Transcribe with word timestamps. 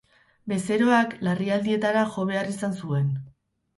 Bezeroak 0.53 1.13
larrialdietara 1.27 2.07
jo 2.17 2.27
behar 2.31 2.53
izan 2.55 2.77
zuen. 2.85 3.13